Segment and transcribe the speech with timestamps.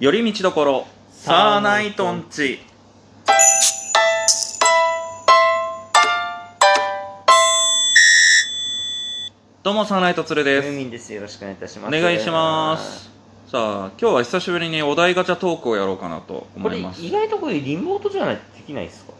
[0.00, 2.58] 寄り道どころサーナイトンチ。
[9.62, 10.68] どうもサーナイトツルです。
[10.68, 11.12] ムーミンです。
[11.12, 11.94] よろしくお願いいたします。
[11.94, 13.10] お願いします。
[13.48, 17.02] さあ今日は久しぶりにお題ガチャトークをやろうかなとこれ思います。
[17.04, 19.12] 意外とこれリモートじゃないとできないですか？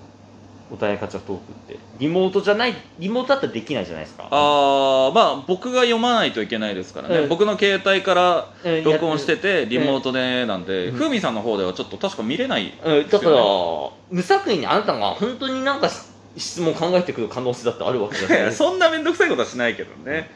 [0.72, 1.78] お題ガチャトークって。
[1.98, 4.28] リモートじゃない、リモートだったらできないじゃないですか。
[4.30, 7.28] あーまあ僕が読まないといけないですからね、うん。
[7.28, 10.96] 僕の携帯からうん録音しててリモートでなんで、うん。
[10.96, 15.90] ふうみさんの方ではちょっと確か見れないうん、だからですよ、無作為にあなたが本当になんか
[16.36, 18.64] 質問考えてくる可能性だってあるわけじゃないですか。
[18.70, 20.30] そんな面倒くさいことはしないけどね、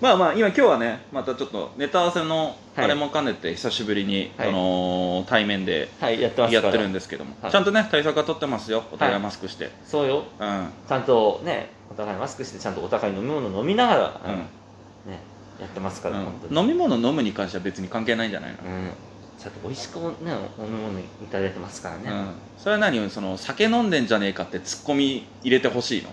[0.00, 2.84] まあまあ今今日はねまたちょっとネタ合わせのはい。
[2.84, 4.48] あれも兼ねて久しぶりに、はい。
[4.50, 6.64] あのー対面ではい、やってますから。
[6.66, 7.50] やってるんですけども、はい。
[7.50, 8.84] ちゃんとね対策は取ってますよ。
[8.92, 10.22] お互いマスクして、そうよ。
[10.38, 10.68] うん。
[10.88, 15.10] ちゃんとね、お互いマスクして、ちゃんとお互い飲み物飲みながら、うん。
[15.10, 15.18] ね、
[15.60, 16.52] やってますから、本当に。
[16.52, 18.90] うん飲み物飲むに関しては別に関係ないんじゃないの、うん。
[19.36, 22.02] ちゃんと美味しくね、お飲み物いただいてますからね。
[22.08, 23.10] うん、それは何？
[23.10, 26.10] その酒飲んでんじゃねえかってツッコミ入れてほしいの？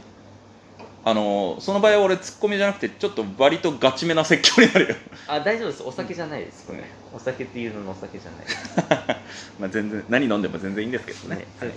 [1.08, 4.96] あのその場合は俺ツッコミじゃなくてちょっと割とガチめな説教になるよ。
[5.28, 5.84] あ大丈夫です。
[5.84, 6.66] お酒じゃないです。
[6.66, 9.18] これお酒っていうののお酒じゃない。
[9.60, 11.36] まあ全然何飲んでも全然いいんですけどね。
[11.36, 11.74] ねそうい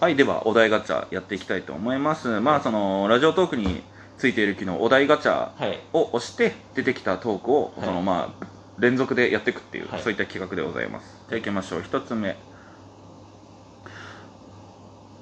[0.00, 0.16] はい。
[0.16, 2.40] ではお題ガチャやっていきたいと思います。
[2.40, 3.82] まあそのラジオトークに
[4.16, 5.78] ついている機能お題ガチャはい。
[5.92, 7.84] を押して出てきたトークを、はい。
[7.84, 8.46] そのまあ
[8.78, 10.02] 連続でやっていくっていう、はい。
[10.02, 11.18] そういった企画でございます。
[11.28, 11.82] じゃあいきましょう。
[11.82, 12.34] 一つ目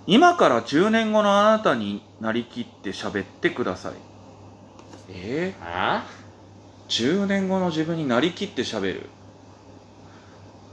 [0.07, 3.93] 今から10年後のあなたになりきって喋ってください。
[5.11, 5.55] え？
[5.61, 6.05] あ？
[6.89, 9.09] ー、10年後の自分になりきって喋る。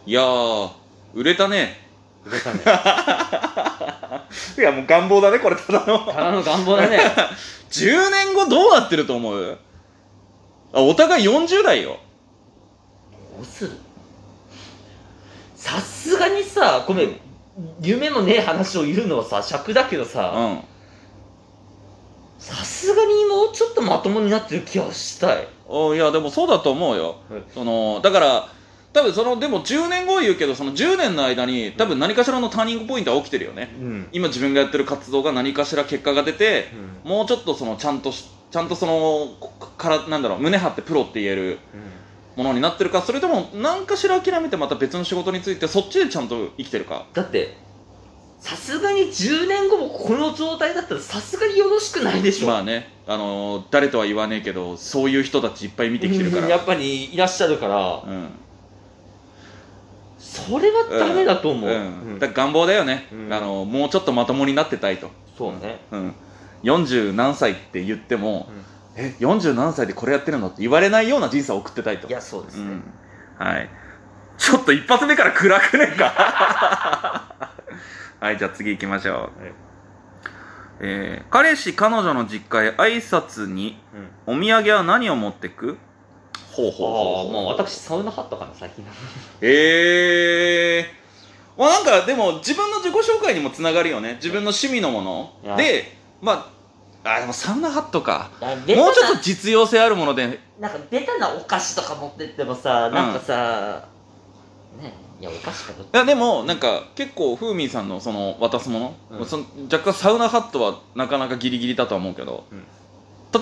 [0.06, 0.72] いやー
[1.14, 1.88] 売れたね。
[2.26, 2.62] 売れたね。
[4.58, 6.00] いやもう願望だねこれただの。
[6.00, 7.00] ただの願望だね。
[7.70, 9.60] 10年後どうなってると思う？
[10.74, 12.00] あお互い40代よ。
[13.38, 13.72] どうする？
[15.56, 17.20] さすがにさごめん
[17.82, 20.64] 夢のねえ話を言うのはさ尺だけどうさん。
[22.40, 25.48] さすがにもうちょっとまともになってる気はしたい。
[25.68, 28.50] おいやでもそうだと思うよ、はいそのだから
[28.92, 33.76] 多分そのでも10年後言うけどその10年の間に多分何かしらのターニングポイントは起きてるよね。
[33.80, 36.70] うん、今自分がやってる活動が何かしら結果が出て
[37.04, 41.60] もうちょっとそのちゃんとしちゃんとそのこからなんだろう胸張ってプロって言える
[42.40, 47.06] ものになってるかそれとも何かしら諦めてまた別の仕事についてそっちでちゃんと生きてるか？
[47.14, 47.58] だって
[48.40, 52.48] さすがに10年後もこの状態だったらさすがによろしくないでしょ。
[52.48, 52.94] まあね。
[53.08, 56.44] あのー誰とは言わねえけどそういう人たちいっぱい見てきてるから。
[56.44, 58.04] うんやっぱりいらっしゃるから。
[58.06, 58.30] うん。
[60.18, 62.16] それはダメだと思う、ううん。
[62.16, 63.34] ん、だから願望だよね、うん。
[63.34, 66.14] あのもうちょっとまともになってたいと、そうね、うん、
[66.64, 68.48] 40何歳って言っても、
[69.02, 72.08] え40何歳でこれやってるのって言われないような人生を送ってたいと。
[72.10, 72.84] いやそうですね、うん、
[73.38, 73.70] はい。
[74.38, 76.10] ちょっと一発目から暗くねえか。
[78.20, 79.54] はいじゃあ次行きましょう、はい。
[80.82, 83.82] えー彼氏彼女の実家へ挨拶に
[84.26, 85.78] お土産は何を持ってく？
[86.52, 87.30] ほうほうあほう。
[87.30, 88.86] あまあ私サウナハットかな最近。
[89.40, 90.94] ええ
[91.58, 94.16] まあなんかでも自分の自己紹介にもつながるよね。
[94.16, 95.32] 自分の趣味のもの。
[95.56, 96.59] でまあ
[97.04, 98.30] あでもサウナハットか。
[98.42, 100.40] もうちょっと実用性あるもので。
[100.60, 103.88] なんかベタなお菓子とか持ってってもさなんかさ、
[104.82, 109.26] ねいやお菓子かいやでもなんか結構ふーみんさんのその渡すもの、うん。
[109.26, 112.46] その若干サウナハットはなかなかギリギリだとは思うけど、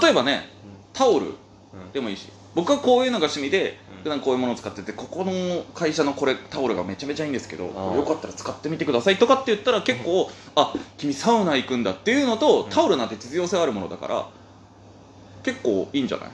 [0.01, 0.50] 例えばね
[0.94, 1.91] タオルうん。
[1.94, 2.29] でもいいし。
[2.56, 12.69] 僕はこういうのが趣味でうん普段こういうものを使っててここの会社のこれタオルがめちゃめちゃいいんですけどよかったら使ってみてくださいとかって言ったら結構、あ君サウナ行くんだっていうのと、うん。
[12.69, 14.28] タオルなんて実用性あるものだから
[15.44, 16.30] 結構いいんじゃない？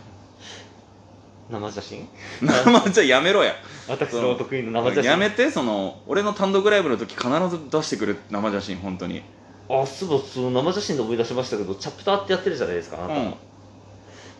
[1.49, 2.07] 生写真？
[2.41, 3.53] 生じゃあやめろや。
[3.87, 5.11] 私のお得意の生写真。
[5.11, 9.21] やめてその俺の単独ライブの時必ず出してくる生写真本当に。
[9.69, 13.33] あそういえばその生写真で思い出しましたけどチャプターってやってるじゃないですかあなた、うん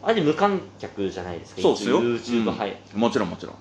[0.05, 1.61] あれ無観客じゃないですか。
[1.61, 2.01] そうっすよ。
[2.01, 2.57] YouTube、うん。
[2.57, 3.55] はいもちろんもちろん。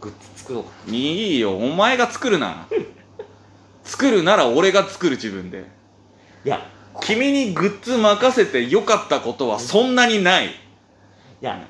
[0.00, 0.70] グッズ作ろうか。
[0.88, 1.56] いいよ。
[1.56, 2.66] お前が作るな。
[3.84, 5.64] 作るなら俺が作る自分で。
[6.44, 6.66] いや。
[7.02, 10.46] 君にグッズ任せてよかったことはそんなにない。
[10.46, 10.50] い
[11.40, 11.66] や。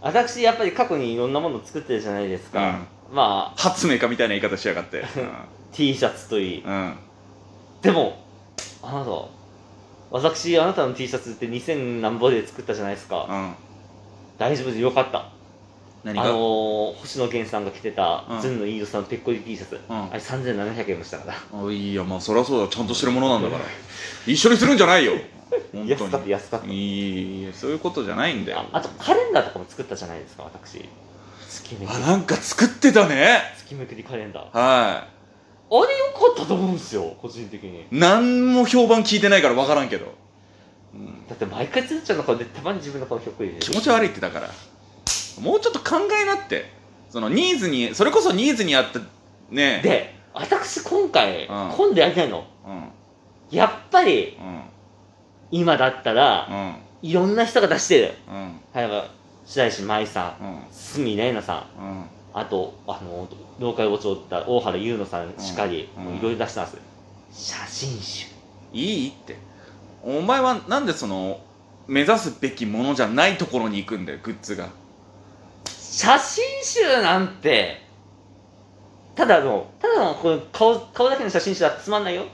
[0.00, 2.80] 私やっぱり過去にいろんなもの作ってるじゃないですか、
[3.10, 3.60] まあ。
[3.60, 5.02] 発明家みたいな言い方しやがって、
[5.72, 6.62] T シャツといい。
[6.62, 6.72] うん。
[6.72, 6.96] うん、
[7.80, 8.22] でも
[8.82, 9.10] あなた
[10.14, 13.54] 私あなたの T シャツって2000何ぼで作ったじゃないですか、うん、
[14.38, 15.28] 大丈夫でよかった。
[16.04, 18.40] 何が、あのー、星野源さんが着てた、うん。
[18.40, 19.96] ずんの飯尾さんのペッコリ T シャツ、うん。
[19.96, 21.34] あれ3700円もしたから。
[21.52, 22.68] あいいやまあそりゃそうだ。
[22.68, 23.64] ちゃんとしてるものなんだから。
[24.24, 25.14] 一緒にするんじゃないよ。
[25.74, 26.66] 本安かった安かった。
[26.68, 28.60] いいそういうことじゃないんだよ。
[28.60, 30.88] ああとカレンダーとかも作ったじゃないですか私。
[31.48, 33.40] 月めあなんか作ってたね。
[33.58, 34.56] 月めくりカレンダー。
[34.56, 35.08] は
[35.70, 37.82] あれ良かったと思うんですよ個人的に。
[37.82, 40.14] い何も評判聞いてないから分からんけど、
[40.94, 44.50] うん、だって毎回つるちゃんの顔でたまに自分の顔ひょっこり気持ち悪いってだから。
[45.40, 46.72] もうちょっと考えなって。
[47.10, 49.00] そのニーズにそれこそニーズに合った
[49.50, 49.80] ね。
[49.82, 51.70] で私今回、うん。
[51.76, 52.44] 今度やりたいの。
[52.66, 53.56] うん。
[53.56, 54.62] やっぱりうん。
[55.50, 56.48] 今だったら、
[57.02, 57.08] うん。
[57.08, 58.14] いろんな人が出してる。
[58.28, 58.60] うん。
[58.72, 59.10] はい
[59.46, 60.62] 白石麻衣さんうん。
[60.72, 61.82] 鷲見玲奈さん。
[61.82, 62.04] うん
[62.36, 63.28] あとあの
[63.60, 66.76] 妖怪ウォッチをった大原優乃さんしかり、ういろいろ出してます。
[67.32, 68.26] 写真集。
[68.72, 69.36] いいって。
[70.02, 71.40] お前はなんでその
[71.86, 74.68] 目指すべきものじゃないところに行くんだよグッズが。
[75.66, 77.80] 写真集なんて
[79.14, 82.24] ただのただのこの顔顔だけの写真集だってつまんないよ。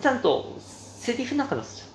[0.00, 1.88] ちゃんとセリフなんか出すじゃん。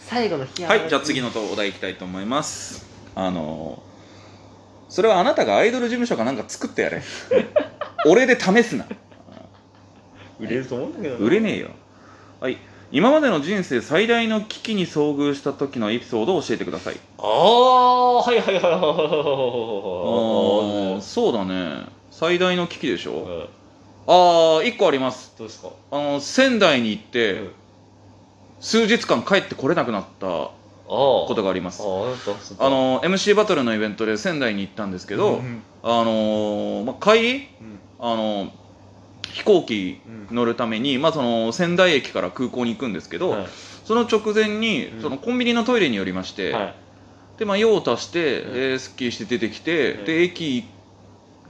[0.00, 2.84] 最後の日はいじゃあ次のお題いきたいと思います。
[3.14, 3.80] あの
[4.90, 7.00] それはあなたがアイドル事務所かなんか作ってやれ。
[8.06, 8.84] 俺で試すな。
[10.38, 11.24] 売れると思うんだけどな。
[11.24, 11.68] 売れねえよ。
[12.40, 12.58] はい。
[12.92, 16.96] 今までの人生最大の危機に遭遇した時のエピソードを教えてください。
[17.18, 23.48] ああはいはいはいはいはいはいはいあーそうだね最大の危機でしょ、うん
[24.06, 25.32] ああ1個あります。
[25.38, 25.68] どうですか？
[25.92, 27.50] あの仙台に行って、うん
[28.62, 30.50] 数日間帰ってこれなくなったあ
[30.90, 31.82] ことがあります。
[31.82, 37.78] あの MC バトルのイベントで仙台に行ったんですけど、うんあのーまあ、帰り、うん。
[38.00, 38.52] あの
[39.28, 40.00] 飛行機
[40.30, 40.34] うん。
[40.34, 43.46] 乗るために、まあ、その仙台駅から空港に行くんですけど、はい。
[43.84, 45.02] その直前に、うん。
[45.02, 46.74] そのコンビニのトイレに寄りまして、はい。
[47.38, 48.56] でまあ、用を足して、うん。
[48.56, 50.04] えーすっきりして出てきて、うん。
[50.04, 50.64] で駅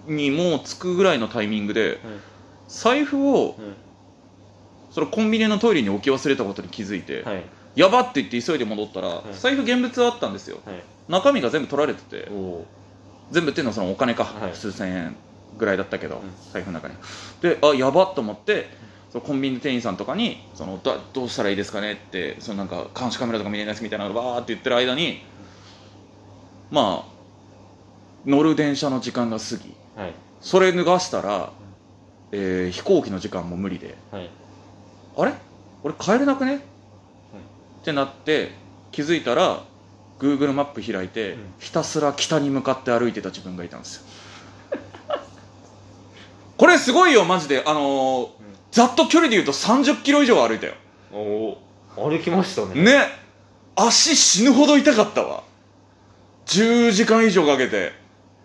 [0.06, 1.98] にもう着くぐらいのタイミングで、
[2.68, 3.74] 財布をうん。
[4.90, 7.42] そのコンビニのトイレに置き忘れたことに気づいて、はい
[7.74, 9.22] やばって言って急いで戻ったら、い。
[9.32, 10.58] 財布現物はあったんですよ。
[10.64, 10.82] はい。
[11.08, 12.28] 中身が全部取られてて
[13.30, 14.54] 全部っていうのはそのお金か、はい。
[14.54, 15.16] 数千円
[15.58, 16.20] ぐらいだったけど、ん。
[16.52, 16.94] 財布の中に。
[17.40, 18.68] であやばっと思って
[19.10, 21.94] そのコンビニの店員さんとかにそのどどうしたらいいですかね？
[21.94, 25.22] ってそのなんか監視カメラとか見れないですみたいなのバーって言ってる間に
[26.70, 27.10] まあ
[28.24, 29.74] 乗る電車の時間が過ぎ。
[29.96, 30.14] はい。
[30.40, 31.50] それ脱がしたら、
[32.32, 33.96] えー飛行機の時間も無理で。
[34.12, 34.30] はい。
[35.16, 35.32] あれ？
[35.82, 36.60] 俺帰れなくね、
[37.80, 38.52] ってなって
[38.92, 39.62] 気づいたら
[40.18, 41.38] Google マップ開いて、うん。
[41.58, 44.02] ひたすら北に向かって歩いてた自分がいたんですよ。
[46.58, 47.62] これすごいよマジで。
[47.66, 48.40] あのー
[48.70, 50.74] ざっと距離で言うと30キロ以上歩いたよ。
[51.12, 51.58] お
[51.96, 52.82] お歩きましたね。
[52.82, 53.00] ね。
[53.74, 55.42] 足死ぬほど痛かったわ。
[56.46, 57.92] 10時間以上かけて。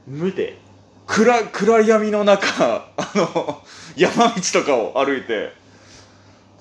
[0.07, 0.57] 無で。
[1.05, 3.61] 暗暗闇の中あの
[3.95, 5.53] 山道とかを歩いて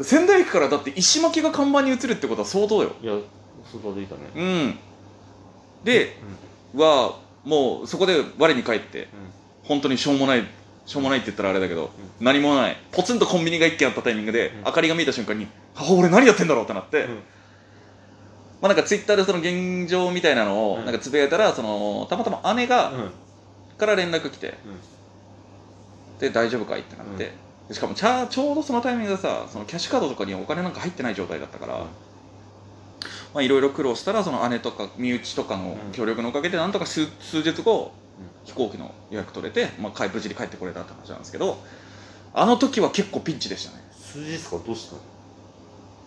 [0.02, 2.92] 仙台駅からだって石巻が看板に映るってことは相当よ。
[3.00, 3.12] いや
[3.72, 4.20] 外歩いたね。
[4.34, 4.78] うん。
[5.84, 6.16] で、
[6.74, 9.08] はもうそこで我に返って
[9.62, 10.44] 本当にしょうもない
[10.86, 12.76] しょうもないって言ったらあれだけど、何もない。
[12.92, 14.64] ポツンとコンビニが1軒あったタイミングで、うん。
[14.64, 15.46] 明かりが見えた瞬間に
[15.76, 17.14] 「あ俺何やってんだろう?」ってなって、うん。
[17.14, 17.20] ま
[18.62, 20.84] あなんかツイッターでその現状みたいなのをうん。
[20.84, 23.10] なんかつぶやいたらそのたまたま姉が、うん。
[23.78, 24.54] から連絡来て、
[26.20, 27.32] で大丈夫かいってなって、で
[27.70, 31.80] しかもちゃちょうどそのタイミングでさそのキャッシュカードとかにお金なんか入ってない状態だったから、うん
[33.34, 37.90] まあいろいろ苦労したらその姉とか身内とかの協力のおかげでなんとか数数日後、
[38.44, 41.58] 飛行機の予約取れて、まあ、帰無事に帰ってこれたって話なんですけど
[42.32, 43.82] あの時は結構ピンチでしたね。
[43.92, 45.00] 数日かどうしたの？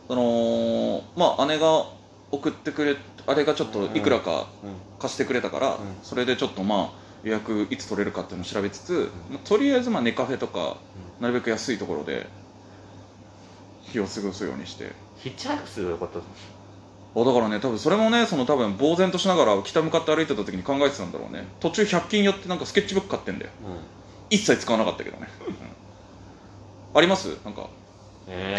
[0.08, 1.88] そのまあ姉が
[2.32, 5.78] 送ってくれあれがちょっといくらかうん貸してくれたから、うん。
[6.04, 10.78] それでちょっとまあ予約いつ取れるかっていうのを調べつつ、まあとりあえずまあネカフェとか
[11.20, 12.28] なるべく安いところで
[13.84, 14.92] 日を過ごすようにして。
[15.18, 21.46] ヒッチハイクすればよかったあだからね多分それもねその多分呆然としながら北向かって歩いてた時に考えてたんだろうね。
[21.60, 23.52] 途中100均寄ってなんかスケッチブック買ってんだよ。
[24.30, 25.56] 一切使わなかったけどね、うん。
[26.98, 27.38] あります？
[27.44, 27.68] なんか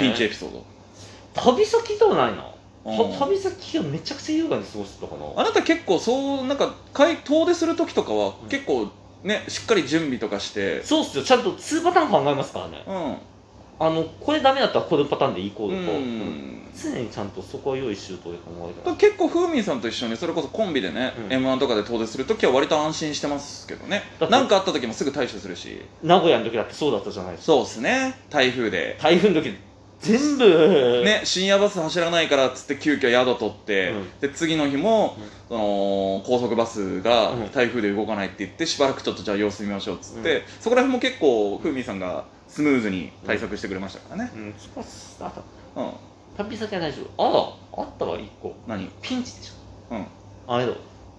[0.01, 0.65] ピンチエピソード、
[1.35, 2.58] 旅先どうないの？
[2.85, 5.25] 旅先がめちゃくちゃ優雅に過ごしてたかな。
[5.37, 6.75] あなた結構そうなんか
[7.25, 8.49] 遠出する時とかはうん。
[8.49, 8.89] 結構
[9.23, 10.83] ねしっかり準備とかして。
[10.83, 11.25] そうっすよ。
[11.25, 12.85] ちゃんと2パターン考えますからね。
[12.87, 13.17] うん。
[13.81, 16.63] あのこれダメだったらこれパターンでいこううとか、ん。
[16.75, 21.33] 常にちゃんとそこは用意周到で考えてだから結構風味さんと一緒にそれこそコンビでね、うん。
[21.33, 24.03] m 1とかで遠出する時は割と安心してますけどね。
[24.31, 25.83] 何かあった時もすぐ対処するし。
[26.03, 27.47] 名古屋の時だってそうだったじゃないですか。
[27.53, 28.15] そうっすね。
[28.31, 28.97] 台風で。
[29.01, 29.55] 台風の時
[30.01, 31.03] 全部。
[31.05, 34.21] ね、深夜バス走らないからっつって急遽宿取って、うん。
[34.21, 35.29] で次の日も、うん。
[35.49, 37.51] その高速バスがうん。
[37.51, 44.55] 台風で動かないって言ってしばらくちょっとじゃあ様子見ましょうっつって、そこら辺も結構ふみさんがスムーズに対策してくれましたからね、うん。
[44.57, 45.43] そこはスタート
[45.77, 45.91] うん。
[46.37, 47.57] 旅先は大丈夫？
[47.75, 48.55] あああったわ1個。
[48.67, 48.89] 何？
[49.03, 49.97] ピンチでしょ。
[49.97, 50.07] うん。
[50.47, 50.73] あれだ。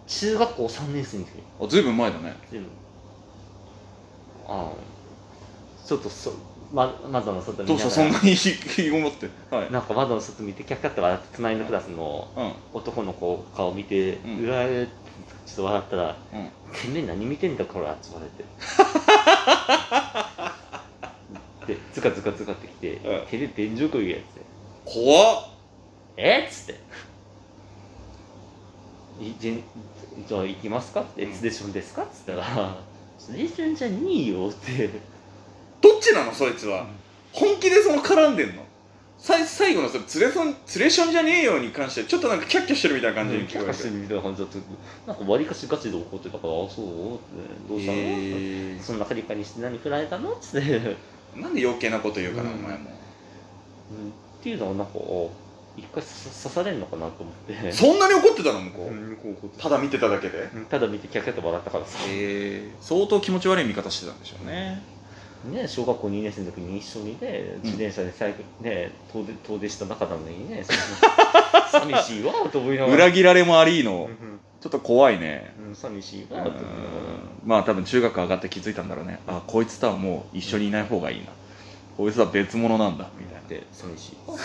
[0.07, 1.31] 中学校3年生の時
[1.61, 2.35] あずいぶん前だね。
[2.49, 2.69] 全部
[4.47, 4.71] あ
[5.85, 6.33] ちょっとそ、
[6.71, 14.93] ま、窓の外見どうながらしたそんなに引きこもってはいなんか窓の外見てキャッキャッて笑って隣のクラスのうん男の子顔見て、うんうわーって
[15.47, 16.49] ちょっと笑ったらうん
[16.79, 18.43] 「てめえ何見てんだこら」って言われて
[21.73, 24.41] でズカズカズカってきてうん「てめえ便所食いやつで
[24.85, 25.47] 怖っ
[26.17, 26.79] えっ?」つって
[29.21, 29.63] 「いじ
[30.27, 32.75] じゃあ行きますか?」って「うんいつでしょんですか?」っつったら
[33.17, 34.89] 「それじゃんじゃねえよ」って
[35.99, 36.87] ちなのそいつは？
[37.33, 38.63] 本気でその絡んでんの？
[39.17, 43.67] さい最後のそれツレソンツレションじゃねえよに関してちょっとなんかキャッキャしてるみたいな感じに聞こえる。
[43.67, 44.49] キャッキャしてるみたいな感じだっ
[45.05, 47.23] たんか割りかしガチで怒ってたから「あそう?」って
[47.67, 52.91] 「どうしたの?」へそんなカリカリして何振られたの?」っつって、うん、っーなんで余計なこと言うかな、うんお前も。
[54.41, 55.27] ていうのはなんかあ
[55.77, 57.71] 一回刺さ刺されんのかなと思って。
[57.73, 58.61] そんなに怒ってたの？
[58.61, 59.67] 向こう、うんこうた。
[59.67, 60.49] だ見てただけで。
[60.55, 61.99] うんただ見てキャッキャッと笑ったからさ。
[62.03, 64.81] へえ相当気持ち悪い見方してたんでしょうね
[65.45, 70.63] ね小学校2年生の時に一緒にね自転車で最後ね遠出遠出した仲なのにね
[71.71, 72.93] 寂しいわと思いながら。
[72.95, 75.53] 裏切られもありのうんちょっと怖いね。
[75.67, 76.73] うん寂しいわうんと思いながら。
[77.45, 79.19] まあ多分中学上がって気づいたんだろうね。
[79.27, 81.27] あこいつとはもう一緒にいない方がいいな。
[81.95, 83.47] こいつは別物なんだみたいな。
[83.47, 84.35] で寂しいわ。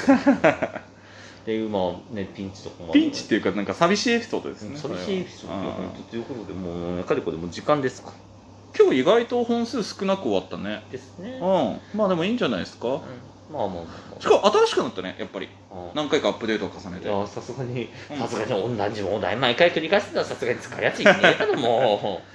[1.44, 5.72] っていうまあねピンチとかもピンチっていうかなんか寂しいエピソードですね寂しいエピソード
[6.10, 8.12] ということでもうかれこれもう時間ですか
[8.78, 10.82] 今日意外と本数少なく終わったね。
[10.90, 11.38] ですね。
[11.40, 11.98] うん。
[11.98, 12.88] まあでもいいんじゃないですか。
[12.88, 12.94] うん。
[12.94, 13.02] まあ
[13.52, 13.84] まあまあ。
[13.84, 15.48] まあしかも新しくなったねやっぱり。
[15.70, 17.08] あ何回かアップデートを重ねて。
[17.26, 17.88] さすがに。
[18.10, 18.18] うん。
[18.18, 22.22] さすがに同じ問題毎回繰り返してたらさすがに使うやついねえだろも。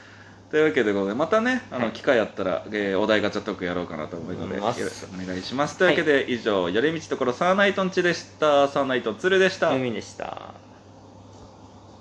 [0.49, 1.27] というわけでございます。
[1.27, 1.93] またねあのはい。
[1.93, 5.05] 機会あったら、えーお題ガチャトークやろうかなと思うのでよろし思います。
[5.05, 5.77] くお願いします。
[5.77, 8.67] というわけで、以上寄り道ところサーナイトンチでした。
[8.67, 10.53] サーナイトンツルでした、う海でした